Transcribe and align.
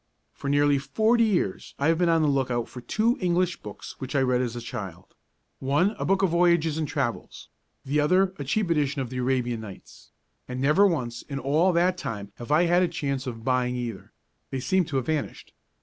For 0.33 0.49
nearly 0.49 0.79
forty 0.79 1.25
years 1.25 1.75
I 1.77 1.89
have 1.89 1.99
been 1.99 2.09
on 2.09 2.23
the 2.23 2.27
look 2.27 2.49
out 2.49 2.67
for 2.67 2.81
two 2.81 3.19
English 3.21 3.57
books 3.61 3.93
which 3.99 4.15
I 4.15 4.21
read 4.21 4.41
as 4.41 4.55
a 4.55 4.59
child; 4.59 5.13
one 5.59 5.91
a 5.99 6.05
book 6.05 6.23
of 6.23 6.31
voyages 6.31 6.79
and 6.79 6.87
travels, 6.87 7.49
the 7.85 7.99
other 7.99 8.33
a 8.39 8.43
cheap 8.43 8.71
edition 8.71 9.03
of 9.03 9.11
the 9.11 9.17
Arabian 9.17 9.61
Nights, 9.61 10.09
and 10.47 10.59
never 10.59 10.87
once 10.87 11.21
in 11.21 11.37
all 11.37 11.71
that 11.73 11.99
time 11.99 12.31
have 12.37 12.51
I 12.51 12.63
had 12.63 12.81
a 12.81 12.87
chance 12.87 13.27
of 13.27 13.43
buying 13.45 13.75
either: 13.75 14.11
they 14.49 14.59
seem 14.59 14.85
to 14.85 14.95
have 14.95 15.05
vanished. 15.05 15.53